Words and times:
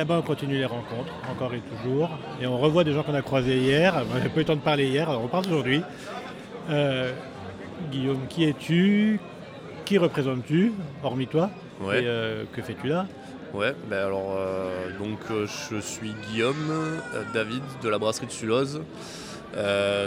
Eh 0.00 0.04
ben, 0.04 0.18
on 0.18 0.22
continue 0.22 0.58
les 0.58 0.64
rencontres, 0.64 1.12
encore 1.28 1.52
et 1.54 1.60
toujours. 1.60 2.08
Et 2.40 2.46
on 2.46 2.56
revoit 2.56 2.84
des 2.84 2.92
gens 2.92 3.02
qu'on 3.02 3.14
a 3.14 3.22
croisés 3.22 3.58
hier. 3.58 3.94
On 4.14 4.14
n'a 4.14 4.28
pas 4.28 4.36
eu 4.36 4.38
le 4.38 4.44
temps 4.44 4.54
de 4.54 4.60
parler 4.60 4.86
hier, 4.86 5.10
alors 5.10 5.24
on 5.24 5.26
parle 5.26 5.46
aujourd'hui. 5.46 5.82
Euh, 6.70 7.12
Guillaume, 7.90 8.28
qui 8.28 8.44
es-tu? 8.44 9.18
Qui 9.84 9.98
représentes-tu, 9.98 10.72
hormis 11.02 11.26
toi? 11.26 11.50
Ouais. 11.80 12.04
Et 12.04 12.06
euh, 12.06 12.44
que 12.52 12.62
fais-tu 12.62 12.86
là? 12.86 13.06
Ouais, 13.52 13.74
ben 13.90 14.06
alors 14.06 14.36
euh, 14.38 14.96
donc 14.98 15.18
je 15.30 15.80
suis 15.80 16.14
Guillaume 16.30 17.00
David 17.34 17.62
de 17.82 17.88
la 17.88 17.98
brasserie 17.98 18.26
de 18.26 18.30
Sulose, 18.32 18.82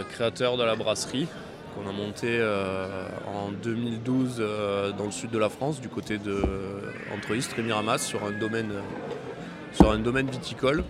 créateur 0.08 0.56
de 0.56 0.62
la 0.62 0.76
brasserie 0.76 1.28
qu'on 1.74 1.88
a 1.88 1.92
montée 1.92 2.38
euh, 2.40 3.06
en 3.26 3.50
2012 3.50 4.36
euh, 4.38 4.92
dans 4.92 5.04
le 5.04 5.10
sud 5.10 5.30
de 5.30 5.38
la 5.38 5.48
France, 5.48 5.80
du 5.80 5.88
côté 5.88 6.18
de 6.18 6.40
entre 7.14 7.34
Istres 7.34 7.58
et 7.58 7.62
Miramas, 7.62 7.98
sur 7.98 8.24
un 8.24 8.32
domaine 8.32 8.72
sur 9.74 9.90
un 9.90 9.98
domaine 9.98 10.30
viticole. 10.30 10.84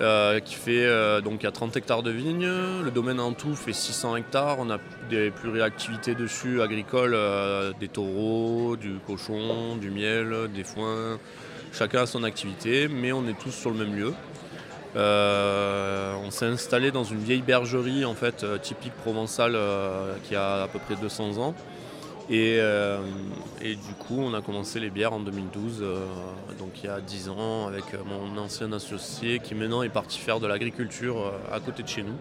euh, 0.00 0.40
qui 0.40 0.54
fait 0.54 0.84
euh, 0.84 1.20
donc 1.20 1.44
à 1.44 1.50
30 1.50 1.76
hectares 1.76 2.02
de 2.02 2.10
vignes. 2.10 2.48
Le 2.84 2.90
domaine 2.90 3.20
en 3.20 3.32
tout 3.32 3.54
fait 3.54 3.72
600 3.72 4.16
hectares. 4.16 4.56
On 4.58 4.70
a 4.70 4.78
des 5.08 5.30
pluriactivités 5.30 6.14
dessus, 6.14 6.60
agricoles, 6.60 7.14
euh, 7.14 7.72
des 7.80 7.88
taureaux, 7.88 8.76
du 8.76 8.96
cochon, 9.06 9.76
du 9.76 9.90
miel, 9.90 10.50
des 10.54 10.64
foins. 10.64 11.18
Chacun 11.72 12.02
a 12.02 12.06
son 12.06 12.24
activité, 12.24 12.88
mais 12.88 13.12
on 13.12 13.26
est 13.26 13.38
tous 13.38 13.52
sur 13.52 13.70
le 13.70 13.76
même 13.78 13.94
lieu. 13.94 14.12
Euh, 14.96 16.14
on 16.24 16.30
s'est 16.30 16.46
installé 16.46 16.90
dans 16.90 17.04
une 17.04 17.18
vieille 17.18 17.42
bergerie 17.42 18.06
en 18.06 18.14
fait 18.14 18.46
typique 18.62 18.94
provençale 18.94 19.56
qui 20.24 20.34
a 20.34 20.62
à 20.62 20.68
peu 20.68 20.78
près 20.78 20.96
200 20.96 21.38
ans. 21.38 21.54
Et, 22.28 22.58
euh, 22.60 22.98
et 23.60 23.76
du 23.76 23.94
coup, 24.00 24.16
on 24.18 24.34
a 24.34 24.42
commencé 24.42 24.80
les 24.80 24.90
bières 24.90 25.12
en 25.12 25.20
2012, 25.20 25.78
euh, 25.80 26.04
donc 26.58 26.70
il 26.82 26.86
y 26.86 26.88
a 26.88 27.00
10 27.00 27.28
ans, 27.28 27.68
avec 27.68 27.84
euh, 27.94 27.98
mon 28.04 28.36
ancien 28.40 28.72
associé 28.72 29.38
qui 29.38 29.54
maintenant 29.54 29.82
est 29.84 29.88
parti 29.90 30.18
faire 30.18 30.40
de 30.40 30.48
l'agriculture 30.48 31.18
euh, 31.18 31.54
à 31.54 31.60
côté 31.60 31.84
de 31.84 31.88
chez 31.88 32.02
nous, 32.02 32.16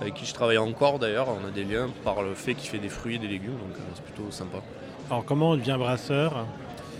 avec 0.00 0.14
qui 0.14 0.26
je 0.26 0.32
travaille 0.34 0.58
encore 0.58 1.00
d'ailleurs. 1.00 1.26
On 1.28 1.44
a 1.48 1.50
des 1.50 1.64
liens 1.64 1.88
par 2.04 2.22
le 2.22 2.34
fait 2.34 2.54
qu'il 2.54 2.68
fait 2.70 2.78
des 2.78 2.88
fruits 2.88 3.16
et 3.16 3.18
des 3.18 3.26
légumes, 3.26 3.56
donc 3.58 3.76
c'est 3.96 4.04
plutôt 4.04 4.30
sympa. 4.30 4.58
Alors, 5.10 5.24
comment 5.24 5.50
on 5.50 5.56
devient 5.56 5.76
brasseur 5.76 6.46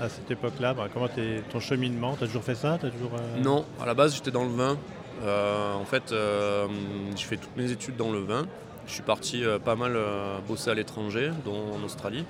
à 0.00 0.08
cette 0.08 0.28
époque-là? 0.28 0.74
Bah, 0.74 0.88
Comment 0.92 1.06
t'es- 1.06 1.44
ton 1.48 1.60
cheminement? 1.60 2.16
T'as 2.18 2.27
toujours 2.27 2.42
fait 2.42 2.56
ça? 2.56 2.77
T'as 2.80 2.90
toujours, 2.90 3.12
Non, 3.40 3.64
à 3.80 3.86
la 3.86 3.94
base 3.94 4.16
j'étais 4.16 4.32
dans 4.32 4.44
le 4.44 4.50
vin. 4.50 4.77
En 5.24 5.84
fait, 5.84 6.12
j'ai 6.12 7.24
fait 7.24 7.36
toutes 7.36 7.56
mes 7.56 7.70
études 7.70 7.94
dans 7.96 8.10
le 8.10 8.18
vin. 8.18 8.46
Je 8.86 8.92
suis 8.92 9.02
parti 9.02 9.44
euh, 9.44 9.58
pas 9.58 9.77
mal 9.77 9.92
euh, 9.94 10.38
bosser 10.47 10.70
à 10.70 10.75
l'étranger, 10.75 11.30
dont 11.44 11.75
en 11.75 11.83
Australie. 11.84 12.25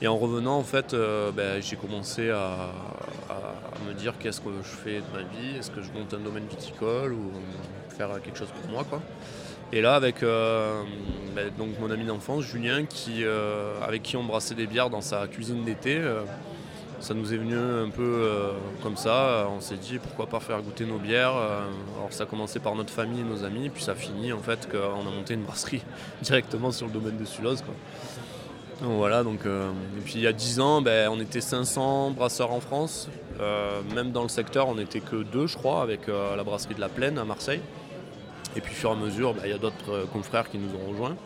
Et 0.00 0.08
en 0.08 0.16
revenant, 0.16 0.56
en 0.56 0.64
fait, 0.64 0.94
euh, 0.94 1.30
ben, 1.30 1.62
j'ai 1.62 1.76
commencé 1.76 2.30
à, 2.30 2.70
me 3.86 3.92
dire 3.92 4.14
qu'est-ce 4.18 4.40
que 4.40 4.48
je 4.62 4.68
fais 4.68 5.00
de 5.00 5.04
ma 5.12 5.22
vie, 5.22 5.58
est-ce 5.58 5.70
que 5.70 5.82
je 5.82 5.92
monte 5.92 6.14
un 6.14 6.18
domaine 6.18 6.46
viticole 6.46 7.12
ou 7.12 7.32
faire 7.90 8.08
quelque 8.22 8.38
chose 8.38 8.48
pour 8.62 8.70
moi, 8.70 8.84
quoi. 8.84 9.02
Et 9.72 9.82
là, 9.82 9.94
avec 9.94 10.20
ben, 10.22 11.50
donc 11.58 11.78
mon 11.80 11.90
ami 11.90 12.04
d'enfance, 12.04 12.44
Julien, 12.44 12.86
qui, 12.86 13.24
avec 13.82 14.02
qui 14.02 14.16
on 14.16 14.24
brassait 14.24 14.54
des 14.54 14.66
bières 14.66 14.88
dans 14.88 15.02
sa 15.02 15.26
cuisine 15.26 15.64
d'été, 15.64 16.00
ça 17.04 17.12
nous 17.12 17.34
est 17.34 17.36
venu 17.36 17.54
un 17.54 17.90
peu 17.90 18.02
euh, 18.02 18.52
comme 18.82 18.96
ça. 18.96 19.46
On 19.54 19.60
s'est 19.60 19.76
dit 19.76 19.98
pourquoi 19.98 20.26
pas 20.26 20.40
faire 20.40 20.62
goûter 20.62 20.86
nos 20.86 20.96
bières. 20.96 21.36
Euh, 21.36 21.60
Alors 21.98 22.10
ça 22.10 22.22
a 22.22 22.26
commencé 22.26 22.60
par 22.60 22.74
notre 22.74 22.94
famille 22.94 23.20
et 23.20 23.24
nos 23.24 23.44
amis, 23.44 23.68
puis 23.68 23.82
ça 23.82 23.92
a 23.92 23.94
fini 23.94 24.32
en 24.32 24.38
fait 24.38 24.66
qu'on 24.70 25.06
a 25.06 25.10
monté 25.14 25.34
une 25.34 25.42
brasserie 25.42 25.82
directement 26.22 26.72
sur 26.72 26.86
le 26.86 26.92
domaine 26.92 27.18
de 27.18 27.26
Sulose. 27.26 27.60
Quoi. 27.60 27.74
Donc 28.80 28.96
voilà, 28.96 29.22
donc, 29.22 29.44
euh, 29.44 29.70
et 29.98 30.00
puis 30.00 30.14
il 30.16 30.22
y 30.22 30.26
a 30.26 30.32
10 30.32 30.60
ans, 30.60 30.80
ben, 30.80 31.10
on 31.12 31.20
était 31.20 31.42
500 31.42 32.12
brasseurs 32.12 32.52
en 32.52 32.60
France. 32.60 33.08
Même 33.94 34.12
dans 34.12 34.22
le 34.22 34.28
secteur, 34.28 34.68
on 34.68 34.76
n'était 34.76 35.00
que 35.00 35.24
deux, 35.24 35.46
je 35.46 35.56
crois, 35.56 35.82
avec 35.82 36.06
la 36.06 36.42
brasserie 36.44 36.74
de 36.74 36.80
la 36.80 36.88
Plaine 36.88 37.18
à 37.18 37.24
Marseille. 37.24 37.60
Et 38.56 38.60
puis, 38.60 38.72
au 38.72 38.76
fur 38.76 38.90
et 38.90 38.92
à 38.92 38.96
mesure, 38.96 39.34
ben, 39.34 39.42
il 39.44 39.50
y 39.50 39.54
a 39.54 39.58
d'autres 39.58 40.06
confrères 40.12 40.48
qui 40.48 40.56
nous 40.56 40.70
ont 40.70 40.90
rejoints. 40.90 41.16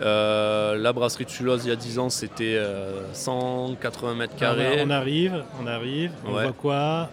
Euh, 0.00 0.76
la 0.76 0.92
brasserie 0.92 1.24
de 1.24 1.30
Sulose, 1.30 1.64
il 1.64 1.68
y 1.68 1.72
a 1.72 1.76
10 1.76 1.98
ans, 1.98 2.08
c'était 2.10 2.54
euh, 2.56 3.02
180 3.12 4.14
mètres 4.14 4.36
carrés. 4.36 4.80
On 4.84 4.90
arrive, 4.90 5.44
on 5.62 5.66
arrive, 5.66 6.12
on 6.26 6.34
Ouais. 6.34 6.44
voit 6.44 6.52
quoi? 6.52 7.10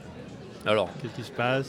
Alors, 0.65 0.89
Qu'est-ce 1.01 1.15
qui 1.15 1.23
se 1.23 1.31
passe? 1.31 1.67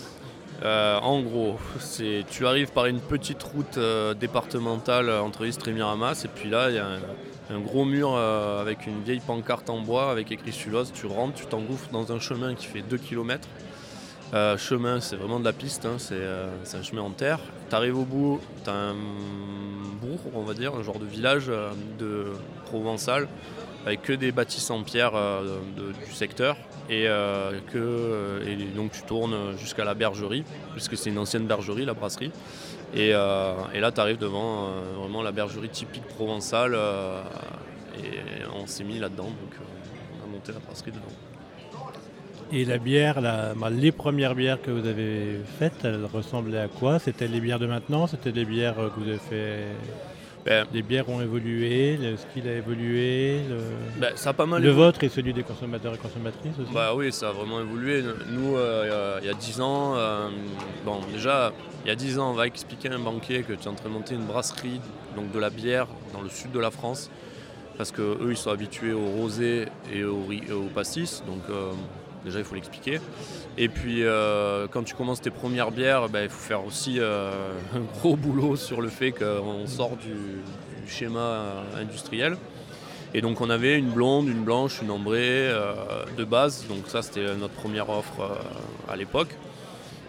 Euh, 0.65 0.99
en 1.01 1.21
gros, 1.21 1.57
c'est 1.81 2.25
tu 2.31 2.47
arrives 2.47 2.73
par 2.73 2.87
une 2.87 3.01
petite 3.01 3.43
route 3.43 3.77
euh, 3.77 4.15
départementale 4.15 5.11
entre 5.11 5.45
Istres 5.47 5.69
et 5.69 5.73
Miramas, 5.73 6.23
et 6.25 6.29
puis 6.29 6.49
là, 6.49 6.71
il 6.71 6.77
y 6.77 6.79
a 6.79 6.87
un, 6.87 7.55
un 7.57 7.61
gros 7.61 7.85
mur 7.85 8.15
euh, 8.15 8.61
avec 8.61 8.87
une 8.87 9.03
vieille 9.03 9.21
pancarte 9.21 9.69
en 9.69 9.81
bois 9.81 10.11
avec 10.11 10.33
écrit 10.33 10.53
Sulose. 10.53 10.93
Tu 10.95 11.07
rentres, 11.07 11.35
tu 11.35 11.47
t'engouffres 11.47 11.91
dans 11.93 12.11
un 12.13 12.19
chemin 12.21 12.55
qui 12.55 12.67
fait 12.67 12.81
2 12.83 12.97
km. 12.97 13.47
Chemin, 14.59 15.01
c'est 15.01 15.17
vraiment 15.17 15.41
de 15.41 15.45
la 15.45 15.53
piste, 15.53 15.87
hein, 15.87 15.97
c'est 15.99 16.15
euh, 16.15 16.49
c'est 16.65 16.77
un 16.77 16.83
chemin 16.83 17.03
en 17.03 17.11
terre. 17.11 17.39
Tu 17.69 17.75
arrives 17.75 17.99
au 17.99 18.05
bout, 18.05 18.41
tu 18.65 18.71
as 18.71 18.75
un 18.75 18.95
bourg, 20.01 20.21
on 20.35 20.43
va 20.43 20.55
dire, 20.55 20.75
un 20.75 20.83
genre 20.83 20.99
de 20.99 21.07
village 21.07 21.47
euh, 21.49 21.71
de 21.99 22.33
provençal, 22.67 23.29
avec 23.85 24.03
que 24.03 24.13
des 24.13 24.33
bâtisses 24.33 24.71
en 24.71 24.83
pierre 24.83 25.13
euh, 25.15 25.61
du 25.77 26.13
secteur. 26.13 26.57
Et, 26.89 27.09
euh, 27.09 27.59
que, 27.73 28.43
et 28.47 28.55
donc 28.77 28.93
tu 28.93 29.03
tournes 29.03 29.57
jusqu'à 29.59 29.85
la 29.85 29.95
bergerie, 29.95 30.45
puisque 30.73 30.97
c'est 30.97 31.11
une 31.11 31.19
ancienne 31.19 31.47
bergerie, 31.47 31.85
la 31.85 31.95
brasserie. 31.95 32.31
Et, 32.95 33.11
euh, 33.13 33.55
et 33.75 33.81
là, 33.81 33.91
tu 33.91 34.01
arrives 34.01 34.19
devant 34.19 34.69
euh, 34.69 34.81
vraiment 34.97 35.23
la 35.23 35.33
bergerie 35.33 35.69
typique 35.69 36.07
provençale. 36.07 36.75
euh, 36.75 37.23
et 37.99 38.47
on 38.55 38.67
s'est 38.67 38.85
mis 38.85 38.99
là-dedans, 38.99 39.25
donc 39.25 39.55
euh, 39.55 40.21
on 40.21 40.29
a 40.29 40.31
monté 40.31 40.53
la 40.53 40.59
brasserie 40.59 40.93
dedans. 40.93 41.13
Et 42.53 42.65
la 42.65 42.79
bière, 42.79 43.21
la- 43.21 43.55
bah, 43.55 43.71
les 43.71 43.91
premières 43.91 44.35
bières 44.37 44.63
que 44.63 44.71
vous 44.71 44.87
avez 44.87 45.41
faites, 45.59 45.85
elles 45.85 46.05
ressemblaient 46.13 46.61
à 46.61 46.69
quoi? 46.69 46.99
C'était 47.01 47.27
les 47.27 47.41
bières 47.41 47.59
de 47.59 47.67
maintenant? 47.67 48.07
C'était 48.07 48.31
des 48.33 48.45
bières 48.45 48.77
que 48.77 49.01
vous 49.01 49.09
avez 49.09 49.19
fait? 49.19 49.65
Ben, 50.45 50.65
Les 50.73 50.83
bières 50.83 51.09
ont 51.09 51.21
évolué, 51.21 51.97
le 51.97 52.17
style 52.17 52.47
a 52.47 52.53
évolué, 52.53 53.41
le, 53.51 53.59
ben, 54.01 54.13
ça 54.15 54.31
a 54.31 54.33
pas 54.33 54.47
mal 54.47 54.63
le 54.63 54.71
vôtre 54.71 55.03
et 55.03 55.09
celui 55.09 55.33
des 55.33 55.43
consommateurs 55.43 55.93
et 55.95 55.99
consommatrices 55.99 56.57
aussi? 56.63 56.73
Bah 56.73 56.93
oui, 56.95 57.13
ça 57.13 57.31
a 57.31 57.33
vraiment 57.33 57.59
évolué. 57.61 58.05
Nous, 58.31 58.57
euh, 58.57 59.19
il 59.21 59.27
y 59.27 59.31
a 59.31 59.35
10 59.35 59.61
ans, 59.61 59.97
euh, 59.97 60.29
bon, 60.85 61.01
déjà, 61.13 61.53
il 61.85 61.89
y 61.89 61.91
a 61.91 61.97
10 61.97 62.17
ans, 62.21 62.31
on 62.31 62.35
va 62.35 62.47
expliquer 62.47 62.91
à 62.91 62.95
un 62.95 63.01
banquier 63.01 63.43
que 63.43 63.55
tu 63.55 63.65
es 63.65 63.67
en 63.69 63.75
train 63.75 63.89
de 63.89 63.95
monter 63.95 64.15
une 64.15 64.25
brasserie, 64.25 64.81
donc 65.17 65.33
de 65.33 65.39
la 65.41 65.51
bière, 65.51 65.89
dans 66.13 66.21
le 66.21 66.29
sud 66.29 66.53
de 66.53 66.61
la 66.61 66.71
France, 66.71 67.11
parce 67.77 67.91
que 67.91 68.03
eux, 68.03 68.29
ils 68.31 68.37
sont 68.37 68.51
habitués 68.51 68.93
au 68.93 69.05
rosé 69.05 69.67
et 69.93 70.05
au 70.05 70.23
pastis, 70.73 71.25
donc 71.27 71.41
euh, 71.51 71.73
déjà, 72.27 72.41
il 72.41 72.45
faut 72.45 72.57
l'expliquer. 72.57 73.01
Et 73.57 73.69
puis, 73.69 74.03
euh, 74.03 74.67
quand 74.69 74.83
tu 74.83 74.95
commences 74.95 75.23
tes 75.23 75.31
premières 75.31 75.71
bières, 75.71 76.09
bah, 76.09 76.25
il 76.25 76.29
faut 76.29 76.43
faire 76.43 76.67
aussi 76.67 76.97
euh, 76.99 77.31
un 77.75 77.81
gros 77.99 78.17
boulot 78.17 78.57
sur 78.57 78.83
le 78.83 78.89
fait 78.89 79.13
qu'on 79.13 79.67
sort 79.67 79.97
du, 79.97 80.43
schéma 80.87 81.21
euh, 81.21 81.63
industriel. 81.81 82.37
Et 83.15 83.21
donc 83.21 83.41
on 83.41 83.49
avait 83.49 83.79
une 83.79 83.91
blonde, 83.91 84.29
une 84.29 84.45
blanche, 84.45 84.83
une 84.83 84.91
ambrée 84.91 85.49
de 86.19 86.25
base. 86.25 86.67
Donc 86.69 86.89
ça 86.89 87.01
c'était 87.01 87.35
notre 87.37 87.55
première 87.55 87.89
offre 87.89 88.37
à 88.89 88.97
l'époque. 88.97 89.31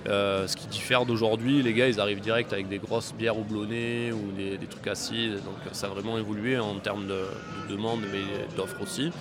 Ce 0.06 0.56
qui 0.56 0.67
diffère 0.67 1.06
d'aujourd'hui, 1.06 1.61
les 1.61 1.73
gars 1.73 1.88
ils 1.88 2.01
arrivent 2.01 2.19
direct 2.19 2.51
avec 2.51 2.67
des 2.67 2.79
grosses 2.79 3.13
bières 3.13 3.38
houblonnées 3.38 4.11
ou 4.11 4.31
des, 4.35 4.57
des 4.57 4.66
trucs 4.66 4.88
acides. 4.88 5.35
Donc 5.35 5.56
ça 5.72 5.88
a 5.88 5.89
vraiment 5.89 6.17
évolué 6.17 6.59
en 6.59 6.75
termes 6.79 7.07
de, 7.07 7.22
de 7.69 7.72
demande 7.72 8.01
mais 8.11 8.56
d'offres 8.57 8.81
aussi. 8.81 9.11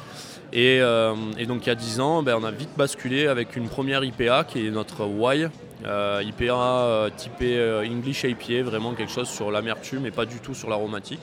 Et, 0.52 0.78
euh, 0.80 1.14
et 1.38 1.46
donc 1.46 1.66
il 1.66 1.68
y 1.68 1.72
a 1.72 1.74
10 1.74 2.00
ans, 2.00 2.22
ben, 2.22 2.36
on 2.40 2.44
a 2.44 2.50
vite 2.50 2.70
basculé 2.76 3.26
avec 3.26 3.56
une 3.56 3.68
première 3.68 4.04
IPA 4.04 4.44
qui 4.44 4.66
est 4.66 4.70
notre 4.70 5.06
Y. 5.06 5.50
Euh, 5.84 6.22
IPA 6.24 6.54
euh, 6.54 7.10
typée 7.14 7.58
euh, 7.58 7.84
English 7.86 8.24
IPA, 8.24 8.62
vraiment 8.62 8.94
quelque 8.94 9.12
chose 9.12 9.28
sur 9.28 9.50
l'amertume 9.50 10.06
et 10.06 10.10
pas 10.10 10.24
du 10.24 10.38
tout 10.38 10.54
sur 10.54 10.70
l'aromatique. 10.70 11.20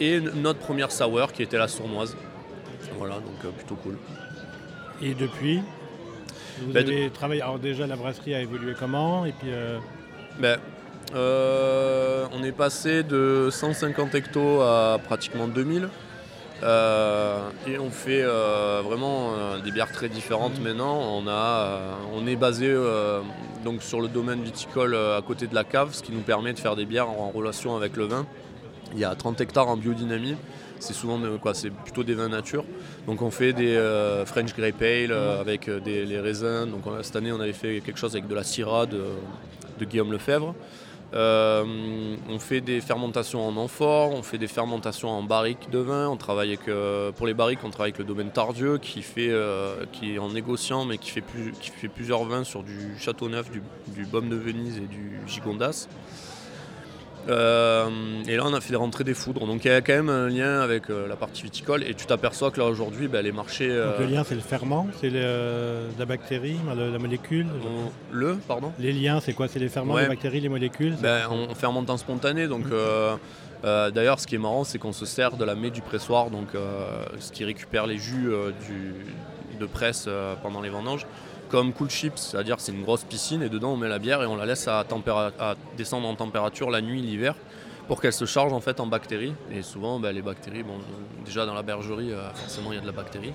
Et 0.00 0.20
notre 0.20 0.60
première 0.60 0.92
sour 0.92 1.32
qui 1.32 1.42
était 1.42 1.58
la 1.58 1.66
sournoise. 1.68 2.16
Voilà, 2.98 3.14
donc 3.16 3.52
plutôt 3.54 3.74
cool. 3.76 3.96
Et 5.02 5.14
depuis 5.14 5.60
vous 6.60 6.72
de- 6.72 6.78
avez 6.78 7.10
travaillé. 7.10 7.42
Alors 7.42 7.58
déjà 7.58 7.86
la 7.86 7.96
brasserie 7.96 8.34
a 8.34 8.40
évolué 8.40 8.74
comment 8.78 9.26
Et 9.26 9.32
puis 9.32 9.48
Ben, 10.38 10.58
on 11.14 12.42
est 12.44 12.52
passé 12.52 13.02
de 13.02 13.48
150 13.50 14.14
hectos 14.14 14.60
à 14.60 14.98
pratiquement 15.04 15.48
2000. 15.48 15.88
Euh, 16.62 17.50
et 17.66 17.78
on 17.78 17.90
fait 17.90 18.22
euh, 18.22 18.80
vraiment 18.82 19.32
euh, 19.34 19.58
des 19.60 19.70
bières 19.70 19.92
très 19.92 20.08
différentes 20.08 20.58
maintenant. 20.60 20.98
On, 20.98 21.28
a, 21.28 21.98
on 22.14 22.26
est 22.26 22.36
basé 22.36 22.74
donc 23.64 23.82
sur 23.82 24.00
le 24.00 24.08
domaine 24.08 24.42
viticole 24.42 24.94
à 24.96 25.20
côté 25.26 25.46
de 25.46 25.54
la 25.54 25.64
cave, 25.64 25.90
ce 25.92 26.02
qui 26.02 26.12
nous 26.12 26.20
permet 26.20 26.52
de 26.52 26.58
faire 26.58 26.76
des 26.76 26.86
bières 26.86 27.10
en 27.10 27.30
relation 27.30 27.76
avec 27.76 27.96
le 27.96 28.04
vin. 28.04 28.26
Il 28.92 28.98
y 28.98 29.04
a 29.04 29.14
30 29.14 29.40
hectares 29.40 29.68
en 29.68 29.76
biodynamie. 29.76 30.36
C'est 30.78 30.92
souvent 30.92 31.18
de- 31.18 31.36
quoi, 31.38 31.54
c'est 31.54 31.70
plutôt 31.70 32.04
des 32.04 32.14
vins 32.14 32.28
nature. 32.28 32.64
Donc 33.06 33.22
on 33.22 33.30
fait 33.30 33.52
des 33.52 33.76
French 34.26 34.54
Grey 34.54 34.72
Pale 34.72 35.12
avec 35.12 35.68
des, 35.84 36.04
les 36.06 36.20
raisins. 36.20 36.66
Donc 36.70 36.86
on 36.86 37.02
cette 37.02 37.16
année 37.16 37.32
on 37.32 37.40
avait 37.40 37.52
fait 37.52 37.80
quelque 37.84 37.98
chose 37.98 38.14
avec 38.14 38.28
de 38.28 38.34
la 38.34 38.44
Syrah 38.44 38.86
de, 38.86 39.02
de 39.78 39.84
Guillaume 39.84 40.12
Lefebvre. 40.12 40.54
Euh, 41.14 42.16
on 42.28 42.38
fait 42.38 42.60
des 42.60 42.80
fermentations 42.80 43.46
en 43.46 43.56
amphore, 43.56 44.12
on 44.12 44.22
fait 44.22 44.38
des 44.38 44.48
fermentations 44.48 45.08
en 45.08 45.22
barriques 45.22 45.70
de 45.70 45.78
vin. 45.78 46.08
On 46.08 46.16
travaille 46.16 46.58
euh, 46.68 47.12
pour 47.12 47.26
les 47.26 47.34
barriques, 47.34 47.60
on 47.64 47.70
travaille 47.70 47.90
avec 47.90 47.98
le 47.98 48.04
domaine 48.04 48.30
Tardieu 48.30 48.78
qui, 48.78 49.04
euh, 49.18 49.84
est 50.02 50.18
en 50.18 50.30
négociant 50.30 50.84
mais 50.84 50.98
qui 50.98 51.10
fait, 51.10 51.22
plusieurs 51.88 52.24
vins 52.24 52.44
sur 52.44 52.62
du 52.62 52.98
Châteauneuf, 52.98 53.50
du, 53.50 53.62
du 53.88 54.04
Baume 54.04 54.28
de 54.28 54.36
Venise 54.36 54.78
et 54.78 54.86
du 54.86 55.20
Gigondas. 55.26 55.88
Euh, 57.28 57.88
et 58.28 58.36
là, 58.36 58.42
on 58.46 58.54
a 58.54 58.60
fait 58.60 58.70
des 58.70 58.76
rentrées 58.76 59.04
des 59.04 59.14
foudres. 59.14 59.46
Donc 59.46 59.64
il 59.64 59.68
y 59.68 59.74
a 59.74 59.80
quand 59.80 59.92
même 59.94 60.08
un 60.08 60.28
lien 60.28 60.60
avec 60.60 60.90
euh, 60.90 61.08
la 61.08 61.16
partie 61.16 61.42
viticole. 61.42 61.82
Et 61.82 61.94
tu 61.94 62.06
t'aperçois 62.06 62.50
que 62.50 62.60
là, 62.60 62.66
aujourd'hui, 62.66 63.08
ben, 63.08 63.22
les 63.22 63.32
marchés. 63.32 63.68
Donc, 63.68 63.98
le 64.00 64.06
lien, 64.06 64.24
c'est 64.24 64.34
le 64.34 64.40
ferment, 64.40 64.86
c'est 65.00 65.10
la 65.10 66.04
bactérie, 66.06 66.56
la, 66.68 66.88
la 66.90 66.98
molécule. 66.98 67.46
on- 67.64 67.90
le, 68.14 68.36
pardon? 68.36 68.72
Les 68.78 68.92
liens, 68.92 69.20
c'est 69.20 69.32
quoi? 69.32 69.48
C'est 69.48 69.58
les 69.58 69.68
ferments, 69.68 69.94
Ouais. 69.94 70.02
les 70.02 70.08
bactéries, 70.08 70.40
les 70.40 70.48
molécules 70.48 70.94
Ben, 71.00 71.22
on 71.30 71.54
fermente 71.54 71.90
en 71.90 71.96
spontané. 71.96 72.46
Donc, 72.48 72.64
euh, 72.70 73.16
euh, 73.64 73.90
d'ailleurs, 73.90 74.20
ce 74.20 74.26
qui 74.26 74.34
est 74.36 74.38
marrant, 74.38 74.64
c'est 74.64 74.78
qu'on 74.78 74.92
se 74.92 75.06
sert 75.06 75.36
de 75.36 75.44
la 75.44 75.54
mets 75.54 75.70
du 75.70 75.80
pressoir, 75.82 76.30
donc 76.30 76.54
euh, 76.54 77.04
ce 77.18 77.32
qui 77.32 77.44
récupère 77.44 77.86
les 77.86 77.98
jus 77.98 78.28
euh, 78.30 78.50
du, 78.66 78.94
de 79.58 79.66
presse 79.66 80.04
euh, 80.08 80.34
pendant 80.42 80.60
les 80.60 80.68
vendanges, 80.68 81.06
comme 81.48 81.72
cool 81.72 81.90
chips, 81.90 82.16
c'est-à-dire 82.16 82.60
c'est 82.60 82.72
une 82.72 82.82
grosse 82.82 83.04
piscine 83.04 83.42
et 83.42 83.48
dedans 83.48 83.72
on 83.72 83.76
met 83.76 83.88
la 83.88 83.98
bière 83.98 84.22
et 84.22 84.26
on 84.26 84.36
la 84.36 84.46
laisse 84.46 84.68
à, 84.68 84.84
descendre 85.76 86.08
en 86.08 86.14
température 86.14 86.70
la 86.70 86.80
nuit, 86.80 87.00
l'hiver, 87.00 87.34
pour 87.88 88.00
qu'elle 88.00 88.12
se 88.12 88.24
charge 88.24 88.52
en 88.52 88.60
fait 88.60 88.80
en 88.80 88.86
bactéries. 88.86 89.34
Et 89.52 89.62
souvent, 89.62 90.00
ben, 90.00 90.12
les 90.12 90.22
bactéries, 90.22 90.62
bon, 90.62 90.78
déjà 91.24 91.46
dans 91.46 91.54
la 91.54 91.62
bergerie, 91.62 92.12
euh, 92.12 92.28
forcément 92.34 92.72
il 92.72 92.76
y 92.76 92.78
a 92.78 92.82
de 92.82 92.86
la 92.86 92.92
bactérie, 92.92 93.32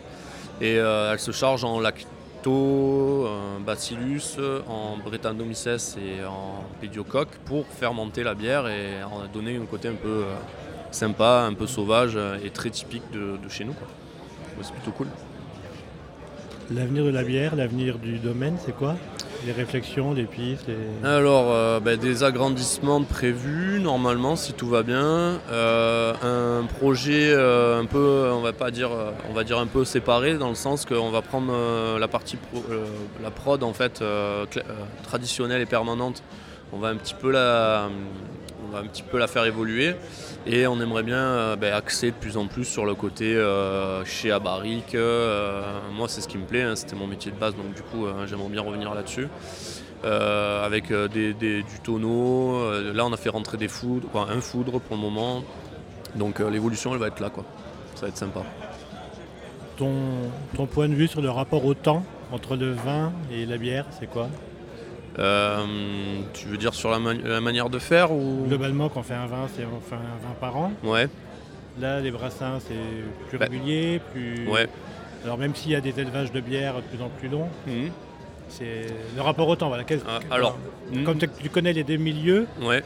et 0.61 0.77
euh, 0.77 1.11
elle 1.11 1.19
se 1.19 1.31
charge 1.31 1.63
en 1.63 1.79
lacto, 1.79 2.05
euh, 2.47 3.59
bacillus, 3.65 4.37
en 4.67 4.97
brettanomyces 4.97 5.97
et 5.97 6.23
en 6.23 6.63
pédiocoque 6.79 7.35
pour 7.45 7.65
fermenter 7.65 8.23
la 8.23 8.35
bière 8.35 8.67
et 8.67 9.03
en 9.03 9.25
donner 9.33 9.57
un 9.57 9.65
côté 9.65 9.87
un 9.87 9.95
peu 9.95 10.07
euh, 10.25 10.35
sympa, 10.91 11.45
un 11.47 11.55
peu 11.55 11.65
sauvage 11.65 12.17
et 12.43 12.51
très 12.51 12.69
typique 12.69 13.09
de, 13.11 13.37
chez 13.49 13.65
nous. 13.65 13.75
c'est 14.61 14.73
plutôt 14.73 14.91
cool. 14.91 15.07
L'avenir 16.73 17.03
de 17.03 17.09
la 17.09 17.23
bière, 17.23 17.55
l'avenir 17.55 17.97
du 17.97 18.17
domaine, 18.17 18.55
c'est 18.63 18.75
quoi? 18.75 18.95
Les 19.45 19.51
réflexions, 19.51 20.13
les 20.13 20.23
pistes 20.25 20.67
les- 20.67 21.07
Alors, 21.07 21.45
euh, 21.51 21.79
ben, 21.79 21.97
des 21.97 22.23
agrandissements 22.23 23.01
prévus 23.03 23.79
normalement 23.81 24.35
si 24.35 24.53
tout 24.53 24.67
va 24.67 24.83
bien. 24.83 25.39
Euh, 25.51 26.13
un 26.61 26.65
projet 26.65 27.31
euh, 27.33 27.81
un 27.81 27.85
peu, 27.85 28.29
on 28.31 28.41
va 28.41 28.53
pas 28.53 28.71
dire, 28.71 28.91
on 29.29 29.33
va 29.33 29.43
dire 29.43 29.57
un 29.57 29.65
peu 29.67 29.83
séparé 29.83 30.37
dans 30.37 30.49
le 30.49 30.55
sens 30.55 30.85
qu'on 30.85 31.09
va 31.09 31.21
prendre 31.21 31.51
la 31.99 32.07
partie 32.07 32.37
la 33.21 33.31
prod 33.31 33.63
en 33.63 33.73
fait 33.73 34.01
traditionnelle 35.03 35.61
et 35.61 35.65
permanente. 35.65 36.21
On 36.71 36.77
va 36.77 36.87
un 36.89 36.95
petit 36.95 37.15
peu 37.15 37.31
la, 37.31 37.89
on 38.67 38.71
va 38.71 38.79
un 38.79 38.85
petit 38.87 39.03
peu 39.03 39.17
la 39.17 39.27
faire 39.27 39.45
évoluer 39.45 39.95
et 40.45 40.67
on 40.67 40.79
aimerait 40.81 41.03
bien 41.03 41.17
euh, 41.17 41.55
ben, 41.55 41.73
axer 41.73 42.11
de 42.11 42.15
plus 42.15 42.37
en 42.37 42.47
plus 42.47 42.65
sur 42.65 42.85
le 42.85 42.95
côté 42.95 43.35
euh, 43.35 44.03
chez 44.05 44.31
Abaric. 44.31 44.95
Euh, 44.95 45.61
moi, 45.93 46.07
c'est 46.07 46.21
ce 46.21 46.27
qui 46.27 46.37
me 46.37 46.45
plaît. 46.45 46.61
hein, 46.63 46.75
C'était 46.75 46.95
mon 46.95 47.07
métier 47.07 47.31
de 47.31 47.37
base, 47.37 47.55
donc 47.55 47.73
du 47.73 47.81
coup, 47.81 48.05
euh, 48.05 48.25
j'aimerais 48.27 48.49
bien 48.49 48.61
revenir 48.61 48.93
là-dessus. 48.93 49.27
Avec 50.03 50.91
du 50.91 51.63
tonneau. 51.83 52.71
Là, 52.93 53.05
on 53.05 53.13
a 53.13 53.17
fait 53.17 53.29
rentrer 53.29 53.57
des 53.57 53.67
foudres, 53.67 54.07
un 54.15 54.41
foudre 54.41 54.79
pour 54.79 54.95
le 54.95 55.01
moment. 55.01 55.43
Donc 56.15 56.39
l'évolution, 56.39 56.91
elle 56.93 56.99
va 56.99 57.07
être 57.07 57.19
là, 57.19 57.29
quoi. 57.29 57.45
Ça 57.93 58.01
va 58.01 58.07
être 58.07 58.17
sympa. 58.17 58.41
ton 59.77 60.65
point 60.65 60.89
de 60.89 60.95
vue 60.95 61.07
sur 61.07 61.21
le 61.21 61.29
rapport 61.29 61.65
au 61.65 61.75
temps 61.75 62.03
entre 62.31 62.55
le 62.55 62.71
vin 62.71 63.11
et 63.31 63.45
la 63.45 63.57
bière, 63.57 63.85
c'est 63.99 64.09
quoi? 64.09 64.27
Euh, 65.19 65.65
tu 66.33 66.47
veux 66.47 66.57
dire 66.57 66.73
sur 66.73 66.89
la, 66.89 66.99
ma- 66.99 67.13
la 67.13 67.41
manière 67.41 67.69
de 67.69 67.79
faire 67.79 68.11
ou? 68.11 68.45
Globalement, 68.47 68.89
quand 68.89 69.01
on 69.01 69.03
fait 69.03 69.13
un 69.13 69.25
vin, 69.27 69.47
c'est 69.55 69.63
on 69.65 69.81
fait 69.81 69.95
un 69.95 69.99
vin 70.27 70.33
par 70.39 70.55
an. 70.57 70.71
Ouais, 70.83 71.07
Là, 71.79 71.99
les 72.01 72.11
brassins, 72.11 72.59
c'est 72.67 72.75
plus 73.29 73.37
Bah, 73.37 73.47
régulier, 73.49 74.01
plus. 74.13 74.47
ouais. 74.49 74.67
Alors 75.23 75.37
même 75.37 75.55
s'il 75.55 75.71
y 75.71 75.75
a 75.75 75.81
des 75.81 75.97
élevages 75.99 76.31
de 76.31 76.41
bière 76.41 76.75
de 76.77 76.81
plus 76.81 77.01
en 77.01 77.09
plus 77.09 77.29
longs, 77.29 77.47
Mhm. 77.67 77.91
c'est 78.49 78.87
le 79.15 79.21
rapport 79.21 79.47
au 79.47 79.55
temps. 79.55 79.67
Voilà. 79.69 79.83
Ah, 80.07 80.19
alors, 80.31 80.57
comme 81.05 81.17
tu 81.17 81.27
tu 81.41 81.49
connais 81.49 81.73
les 81.73 81.83
deux 81.83 81.97
milieux, 81.97 82.47
Ouais. 82.61 82.83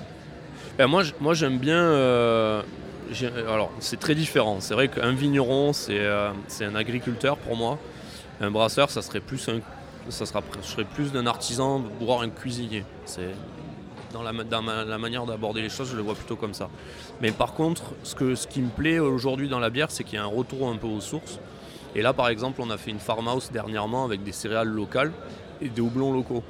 Ben, 0.77 0.87
moi, 0.87 1.03
moi 1.21 1.33
j'aime 1.33 1.57
bien. 1.57 1.77
euh, 1.77 2.61
alors, 3.47 3.71
c'est 3.79 3.99
très 3.99 4.13
différent. 4.15 4.57
C'est 4.59 4.73
vrai 4.73 4.87
qu'un 4.89 5.13
vigneron, 5.13 5.73
c'est 5.73 5.97
euh, 5.99 6.29
c'est 6.47 6.65
un 6.65 6.75
agriculteur 6.75 7.37
pour 7.37 7.55
moi. 7.55 7.79
Un 8.41 8.51
brasseur, 8.51 8.89
ça 8.89 9.01
serait 9.01 9.21
plus 9.21 9.47
un, 9.47 9.59
ça 10.09 10.25
sera, 10.25 10.41
je 10.61 10.67
serais 10.67 10.83
plus 10.85 11.11
d'un 11.11 11.25
artisan, 11.27 11.83
voire 11.99 12.21
un 12.21 12.29
cuisinier. 12.29 12.83
C'est 13.05 13.31
dans 14.13 14.21
la, 14.23 14.31
dans 14.43 14.61
ma- 14.61 14.83
la 14.85 14.97
manière 14.97 15.25
d'aborder 15.25 15.61
les 15.61 15.69
choses, 15.69 15.89
je 15.91 15.95
le 15.97 16.01
vois 16.01 16.15
plutôt 16.15 16.35
comme 16.35 16.53
ça. 16.53 16.69
Mais 17.21 17.31
par 17.31 17.53
contre, 17.53 17.93
ce, 18.03 18.15
que, 18.15 18.35
ce 18.35 18.47
qui 18.47 18.61
me 18.61 18.69
plaît 18.69 18.99
aujourd'hui 18.99 19.49
dans 19.49 19.59
la 19.59 19.69
bière, 19.69 19.91
c'est 19.91 20.03
qu'il 20.03 20.15
y 20.15 20.17
a 20.21 20.23
un 20.23 20.27
retour 20.27 20.69
un 20.69 20.77
peu 20.77 20.87
aux 20.87 21.01
sources. 21.01 21.39
Et 21.95 22.01
là, 22.01 22.13
par 22.13 22.27
exemple, 22.29 22.61
on 22.61 22.69
a 22.69 22.77
fait 22.77 22.91
une 22.91 22.99
farmhouse 22.99 23.49
dernièrement 23.51 24.05
avec 24.05 24.23
des 24.23 24.31
céréales 24.31 24.67
locales 24.67 25.11
et 25.61 25.69
des 25.69 25.81
houblons 25.81 26.11
locaux. 26.13 26.43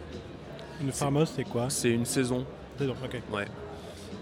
une 0.81 0.91
farmhouse, 0.91 1.31
c'est 1.35 1.43
quoi? 1.43 1.69
C'est 1.69 1.91
une 1.91 2.05
saison. 2.05 2.45
Ok. 2.81 3.21
Ouais. 3.31 3.45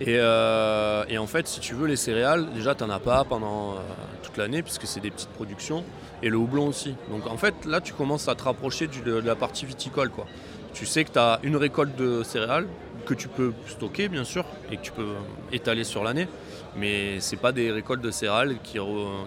Et, 0.05 0.17
euh, 0.19 1.05
et 1.07 1.17
en 1.17 1.27
fait, 1.27 1.47
si 1.47 1.61
tu 1.61 1.75
veux, 1.75 1.87
les 1.87 1.95
céréales, 1.95 2.51
déjà, 2.53 2.75
tu 2.75 2.83
n'en 2.83 2.89
as 2.89 2.99
pas 2.99 3.23
pendant 3.23 3.71
euh, 3.71 3.75
toute 4.21 4.35
l'année, 4.35 4.61
puisque 4.61 4.85
c'est 4.85 4.99
des 4.99 5.11
petites 5.11 5.29
productions, 5.29 5.85
et 6.21 6.29
le 6.29 6.35
houblon 6.35 6.67
aussi. 6.67 6.95
Donc 7.09 7.25
en 7.27 7.37
fait, 7.37 7.53
là, 7.65 7.79
tu 7.79 7.93
commences 7.93 8.27
à 8.27 8.35
te 8.35 8.43
rapprocher 8.43 8.87
de, 8.87 9.13
la 9.13 9.35
partie 9.35 9.65
viticole. 9.65 10.09
Quoi. 10.09 10.25
Tu 10.73 10.85
sais 10.85 11.05
que 11.05 11.11
tu 11.11 11.19
as 11.19 11.39
une 11.43 11.55
récolte 11.55 11.95
de 11.95 12.21
céréales 12.23 12.67
que 13.05 13.13
tu 13.13 13.29
peux 13.29 13.53
stocker, 13.67 14.09
bien 14.09 14.25
sûr, 14.25 14.45
et 14.71 14.77
que 14.77 14.81
tu 14.81 14.91
peux 14.91 15.13
étaler 15.53 15.85
sur 15.85 16.03
l'année, 16.03 16.27
mais 16.75 17.19
c'est 17.19 17.37
pas 17.37 17.51
des 17.51 17.71
récoltes 17.71 18.01
de 18.01 18.11
céréales 18.11 18.57
qui, 18.61 18.77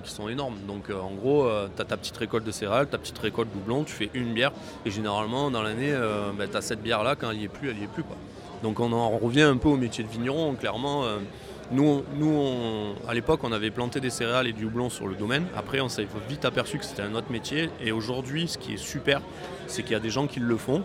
sont 0.05 0.29
énormes. 0.29 0.57
Donc 0.67 0.91
euh, 0.91 0.99
en 0.99 1.13
gros, 1.13 1.49
tu 1.75 1.83
as 1.83 1.85
ta 1.87 1.97
petite 1.97 2.17
récolte 2.19 2.45
de 2.45 2.53
céréales, 2.53 2.89
ta 2.89 2.99
petite 2.99 3.19
récolte 3.19 3.51
de 3.51 3.59
houblon, 3.59 3.85
tu 3.85 3.93
fais 3.93 4.11
une 4.13 4.35
bière, 4.35 4.53
et 4.85 4.91
généralement, 4.91 5.51
dans 5.51 5.63
l'année, 5.63 5.95
tu 6.51 6.57
as 6.57 6.61
cette 6.61 6.83
bière-là, 6.83 7.17
quand 7.17 7.31
elle 7.31 7.39
n'y 7.39 7.45
est 7.45 7.49
plus, 7.49 7.71
elle 7.71 7.77
n'y 7.77 7.85
est 7.85 7.89
plus. 7.89 8.03
Quoi. 8.03 8.17
Donc 8.63 8.81
on 8.81 8.93
en 8.93 9.11
revient 9.11 9.43
un 9.43 9.57
peu 9.57 9.69
au 9.69 9.77
métier 9.77 10.05
de 10.05 10.09
vigneron. 10.09 10.55
Clairement, 10.55 11.05
euh, 11.05 11.19
nous, 11.73 12.03
à 13.09 13.15
l'époque, 13.15 13.41
on 13.43 13.53
avait 13.53 13.71
planté 13.71 14.01
des 14.01 14.11
céréales 14.11 14.47
et 14.47 14.53
du 14.53 14.65
houblon 14.65 14.89
sur 14.89 15.07
le 15.07 15.15
domaine. 15.15 15.47
Après, 15.57 15.81
on 15.81 15.89
s'est 15.89 16.07
vite 16.29 16.45
aperçu 16.45 16.79
que 16.79 16.85
c'était 16.85 17.03
un 17.03 17.15
autre 17.15 17.31
métier. 17.31 17.71
Et 17.83 17.93
aujourd'hui, 17.93 18.49
ce 18.49 18.57
qui 18.59 18.75
est 18.75 18.79
super, 18.79 19.21
c'est 19.67 19.83
qu'il 19.83 19.93
y 19.93 19.97
a 19.97 20.01
des 20.01 20.11
gens 20.11 20.27
qui 20.27 20.41
le 20.41 20.57
font 20.57 20.83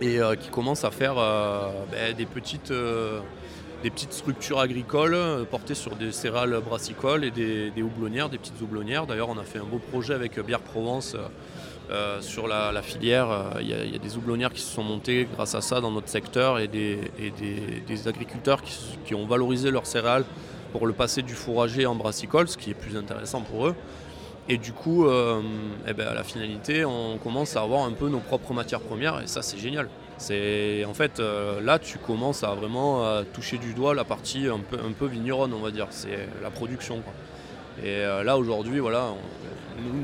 et 0.00 0.20
euh, 0.20 0.34
qui 0.34 0.48
commencent 0.48 0.84
à 0.84 0.90
faire 0.90 1.14
euh, 1.18 1.70
ben, 1.90 2.14
des, 2.14 2.26
petites, 2.26 2.72
des 3.82 3.90
petites 3.90 4.12
structures 4.12 4.58
agricoles 4.58 5.14
euh, 5.14 5.44
portées 5.44 5.74
sur 5.74 5.94
des 5.96 6.12
céréales 6.12 6.60
brassicoles 6.60 7.24
et 7.24 7.30
des, 7.30 7.82
houblonnières, 7.82 8.28
des 8.28 8.38
petites 8.38 8.60
houblonnières. 8.60 9.06
D'ailleurs, 9.06 9.28
on 9.28 9.38
a 9.38 9.44
fait 9.44 9.58
un 9.58 9.64
beau 9.64 9.78
projet 9.78 10.14
avec 10.14 10.38
euh, 10.38 10.42
Bière 10.42 10.60
Provence. 10.60 11.16
euh, 11.90 12.20
sur 12.20 12.48
la, 12.48 12.82
filière, 12.82 13.28
il 13.60 13.68
y, 13.68 13.72
a- 13.72 13.98
des 13.98 14.16
houblonnières 14.16 14.52
qui 14.52 14.60
se 14.60 14.74
sont 14.74 14.82
montées 14.82 15.26
grâce 15.34 15.54
à 15.54 15.62
ça 15.62 15.80
dans 15.80 15.90
notre 15.90 16.10
secteur 16.10 16.58
et 16.58 16.68
des, 16.68 16.98
agriculteurs 18.06 18.60
qui, 19.06 19.14
ont 19.14 19.26
valorisé 19.26 19.70
leurs 19.70 19.86
céréales 19.86 20.24
pour 20.72 20.86
le 20.86 20.92
passer 20.92 21.22
du 21.22 21.32
fourrager 21.32 21.86
en 21.86 21.94
brassicole, 21.94 22.46
ce 22.46 22.58
qui 22.58 22.70
est 22.72 22.74
plus 22.74 22.94
intéressant 22.94 23.40
pour 23.40 23.68
eux. 23.68 23.74
Et 24.50 24.58
du 24.58 24.72
coup, 24.74 25.06
eh 25.08 25.92
ben, 25.94 26.08
à 26.08 26.12
la 26.12 26.24
finalité, 26.24 26.84
on 26.84 27.16
commence 27.16 27.56
à 27.56 27.62
avoir 27.62 27.84
un 27.84 27.92
peu 27.92 28.10
nos 28.10 28.20
propres 28.20 28.52
matières 28.52 28.80
premières 28.80 29.22
et 29.22 29.26
ça, 29.26 29.40
c'est 29.40 29.58
génial. 29.58 29.88
C'est 30.18 30.84
en 30.84 30.94
fait 30.94 31.20
euh, 31.20 31.60
là, 31.60 31.78
tu 31.78 31.98
commences 31.98 32.42
à 32.42 32.54
vraiment 32.54 33.04
euh, 33.04 33.22
toucher 33.32 33.56
du 33.56 33.72
doigt 33.72 33.94
la 33.94 34.04
partie 34.04 34.46
un 34.48 34.58
peu, 34.58 35.06
vigneronne, 35.06 35.54
on 35.54 35.60
va 35.60 35.70
dire. 35.70 35.86
C'est 35.90 36.28
la 36.42 36.50
production. 36.50 37.02
Et 37.82 37.86
euh, 37.86 38.24
là, 38.24 38.36
aujourd'hui, 38.36 38.80
voilà, 38.80 39.14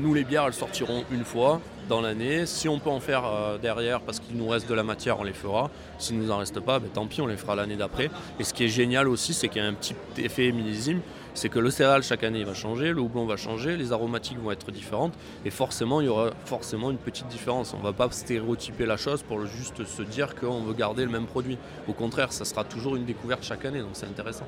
nous, 0.01 0.13
les 0.13 0.23
bières, 0.23 0.45
elles 0.47 0.53
sortiront 0.53 1.03
une 1.11 1.25
fois 1.25 1.59
dans 1.89 1.99
l'année. 1.99 2.45
Si 2.45 2.69
on 2.69 2.79
peut 2.79 2.89
en 2.89 3.01
faire 3.01 3.23
derrière 3.61 3.99
parce 3.99 4.21
qu'il 4.21 4.37
nous 4.37 4.47
reste 4.47 4.69
de 4.69 4.73
la 4.73 4.83
matière, 4.83 5.19
on 5.19 5.23
les 5.23 5.33
fera. 5.33 5.69
S'il 5.99 6.17
nous 6.17 6.31
en 6.31 6.37
reste 6.37 6.61
pas, 6.61 6.79
ben, 6.79 6.89
tant 6.89 7.05
pis, 7.07 7.21
on 7.21 7.27
les 7.27 7.35
fera 7.35 7.55
l'année 7.55 7.75
d'après. 7.75 8.09
Et 8.39 8.45
ce 8.45 8.53
qui 8.53 8.63
est 8.63 8.69
génial 8.69 9.09
aussi, 9.09 9.33
c'est 9.33 9.49
qu'il 9.49 9.61
y 9.61 9.65
a 9.65 9.67
un 9.67 9.73
petit 9.73 9.95
effet 10.17 10.51
millésime. 10.53 11.01
C'est 11.35 11.49
que 11.49 11.59
le 11.59 11.69
céréal 11.69 12.01
chaque 12.01 12.23
année 12.23 12.45
va 12.45 12.53
changer, 12.53 12.93
le 12.93 13.01
houblon 13.01 13.25
va 13.25 13.35
changer, 13.35 13.75
les 13.75 13.91
aromatiques 13.91 14.39
vont 14.39 14.51
être 14.51 14.71
différentes 14.71 15.13
et 15.43 15.49
forcément 15.49 15.99
il 15.99 16.05
y 16.05 16.07
aura 16.07 16.31
forcément 16.45 16.91
une 16.91 16.97
petite 16.97 17.27
différence. 17.27 17.73
On 17.73 17.79
ne 17.79 17.83
va 17.83 17.91
pas 17.91 18.09
stéréotyper 18.09 18.85
la 18.85 18.95
chose 18.95 19.21
pour 19.21 19.45
juste 19.45 19.83
se 19.83 20.01
dire 20.01 20.33
qu'on 20.35 20.61
veut 20.61 20.73
garder 20.73 21.03
le 21.03 21.11
même 21.11 21.25
produit. 21.25 21.57
Au 21.89 21.93
contraire, 21.93 22.31
ça 22.31 22.45
sera 22.45 22.63
toujours 22.63 22.95
une 22.95 23.03
découverte 23.03 23.43
chaque 23.43 23.65
année, 23.65 23.81
donc 23.81 23.91
c'est 23.93 24.07
intéressant. 24.07 24.47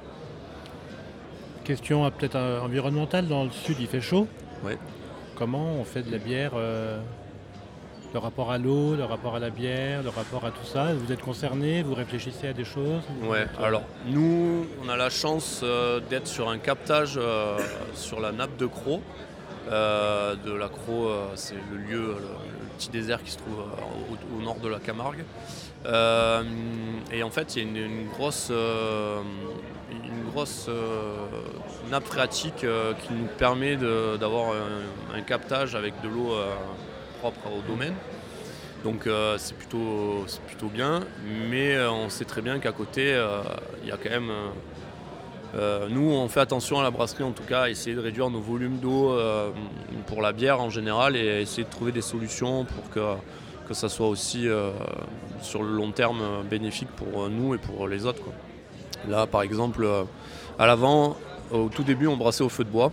Question 1.66 2.06
euh, 2.06 2.10
peut-être 2.10 2.38
euh, 2.38 2.62
environnementale. 2.62 3.28
Dans 3.28 3.44
le 3.44 3.52
sud, 3.52 3.76
il 3.82 3.88
fait 3.88 4.00
chaud. 4.00 4.26
Ouais. 4.64 4.78
Comment 5.36 5.74
on 5.74 5.84
fait 5.84 6.04
de 6.04 6.12
la 6.12 6.18
bière 6.18 6.54
euh, 6.56 7.02
Le 8.18 8.24
rapport 8.24 8.52
à 8.52 8.58
l'eau, 8.58 8.96
le 8.96 9.04
rapport 9.04 9.36
à 9.36 9.40
la 9.40 9.52
bière, 9.52 10.02
le 10.02 10.10
rapport 10.10 10.44
à 10.44 10.50
tout 10.50 10.66
ça. 10.66 10.92
Vous 10.96 11.12
êtes 11.12 11.22
concerné 11.22 11.84
Vous 11.84 11.94
réfléchissez 11.94 12.48
à 12.48 12.54
des 12.54 12.66
choses 12.66 13.04
Ouais, 13.22 13.46
alors 13.62 13.84
nous, 14.08 14.66
on 14.84 14.90
a 14.90 14.98
la 14.98 15.12
chance 15.12 15.62
euh, 15.62 16.00
d'être 16.00 16.26
sur 16.26 16.50
un 16.50 16.58
captage 16.58 17.14
euh, 17.18 17.60
sur 17.94 18.20
la 18.20 18.32
nappe 18.32 18.58
de 18.58 18.66
Croc. 18.66 19.02
de 19.68 20.52
l'accro, 20.52 21.12
c'est 21.36 21.58
le 21.72 21.78
lieu, 21.78 22.16
le, 22.20 22.68
petit 22.80 22.90
désert 22.90 23.24
qui 23.24 23.30
se 23.30 23.38
trouve 23.38 23.64
au, 24.36 24.42
nord 24.42 24.58
de 24.64 24.68
la 24.68 24.80
Camargue. 24.80 25.24
et 25.86 27.22
en 27.22 27.30
fait, 27.30 27.56
il 27.56 27.62
y 27.62 27.84
a 27.84 27.86
une, 27.86 28.08
grosse, 28.08 28.50
une 28.50 30.32
grosse 30.32 30.72
nappe 31.92 32.06
phréatique 32.06 32.66
qui 33.02 33.14
nous 33.14 33.28
permet 33.38 33.76
d'avoir 33.76 34.54
un, 35.14 35.22
captage 35.22 35.76
avec 35.76 36.02
de 36.02 36.08
l'eau 36.08 36.34
propre 37.20 37.48
au 37.48 37.62
domaine. 37.68 37.94
Donc 38.84 39.08
euh, 39.08 39.36
c'est 39.38 39.56
plutôt, 39.56 40.26
plutôt 40.48 40.68
bien, 40.68 41.02
mais 41.50 41.76
euh, 41.76 41.92
on 41.92 42.10
sait 42.10 42.26
très 42.26 42.42
bien 42.42 42.60
qu'à 42.60 42.72
côté, 42.72 43.14
euh, 43.14 43.42
il 43.84 43.90
y 43.90 43.92
a 43.92 43.98
quand 43.98 44.10
même... 44.10 44.32
nous, 45.90 46.12
on 46.12 46.28
fait 46.30 46.40
attention 46.40 46.80
à 46.80 46.84
la 46.84 46.92
brasserie, 46.92 47.24
en 47.24 47.32
tout 47.32 47.44
cas, 47.44 47.64
à 47.64 47.70
essayer 47.70 47.96
de 47.96 48.02
réduire 48.02 48.30
nos 48.30 48.40
volumes 48.40 48.78
d'eau 48.78 49.18
pour 50.06 50.22
la 50.22 50.32
bière 50.32 50.62
en 50.62 50.70
général 50.70 51.16
et 51.16 51.42
essayer 51.42 51.64
de 51.64 51.70
trouver 51.70 51.92
des 51.92 52.04
solutions 52.04 52.66
pour 52.66 52.90
que, 52.92 53.16
que 53.68 53.74
ça 53.74 53.90
soit 53.90 54.08
aussi 54.08 54.48
sur 55.42 55.64
le 55.64 55.70
long 55.70 55.92
terme 55.92 56.44
bénéfique 56.50 56.90
pour 56.90 57.28
nous 57.30 57.56
et 57.56 57.58
pour 57.58 57.88
les 57.88 58.06
autres. 58.06 58.22
Là, 59.08 59.26
par 59.26 59.42
exemple, 59.42 59.88
à 60.60 60.68
l'avant, 60.68 61.18
au 61.52 61.70
tout 61.70 61.84
début, 61.84 62.08
on 62.08 62.18
brassait 62.18 62.44
au 62.44 62.50
feu 62.50 62.64
de 62.64 62.70
bois. 62.70 62.92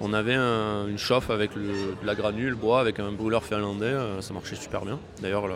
On 0.00 0.12
avait 0.12 0.34
une 0.34 0.98
chauffe 0.98 1.30
avec 1.30 1.54
de 1.54 2.04
la 2.04 2.14
granule, 2.14 2.54
bois, 2.54 2.80
avec 2.80 3.00
un 3.00 3.12
brûleur 3.12 3.44
finlandais, 3.44 3.86
euh, 3.86 4.20
ça 4.20 4.34
marchait 4.34 4.56
super 4.56 4.84
bien. 4.84 4.98
D'ailleurs, 5.22 5.46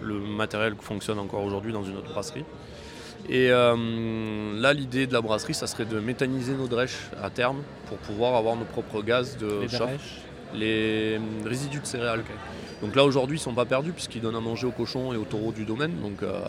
le, 0.00 0.20
matériel 0.20 0.74
fonctionne 0.80 1.18
encore 1.18 1.42
aujourd'hui 1.42 1.72
dans 1.72 1.82
une 1.82 1.96
autre 1.96 2.10
brasserie. 2.12 2.44
Et 3.28 3.50
euh, 3.50 4.60
là, 4.60 4.72
l'idée 4.72 5.08
de 5.08 5.12
la 5.12 5.20
brasserie, 5.20 5.54
ça 5.54 5.66
serait 5.66 5.84
de 5.84 5.98
méthaniser 5.98 6.54
nos 6.54 6.68
drèches 6.68 7.10
à 7.20 7.28
terme 7.28 7.62
pour 7.88 7.98
pouvoir 7.98 8.36
avoir 8.36 8.54
nos 8.54 8.64
propres 8.64 9.02
gaz 9.02 9.36
de 9.36 9.62
les 9.62 9.68
chauffe. 9.68 9.90
Les 10.54 11.20
résidus 11.44 11.80
de 11.80 11.86
céréales. 11.86 12.22
Donc 12.80 12.94
là, 12.94 13.04
aujourd'hui, 13.04 13.36
ils 13.36 13.40
ne 13.40 13.44
sont 13.44 13.54
pas 13.54 13.66
perdus 13.66 13.92
puisqu'ils 13.92 14.22
donnent 14.22 14.36
à 14.36 14.40
manger 14.40 14.66
aux 14.66 14.72
cochons 14.72 15.12
et 15.12 15.16
aux 15.16 15.24
taureaux 15.24 15.52
du 15.52 15.64
domaine. 15.64 16.00
Donc 16.00 16.22
euh, 16.22 16.40